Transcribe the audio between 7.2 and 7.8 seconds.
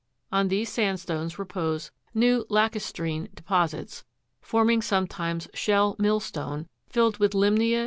lymnese (fig.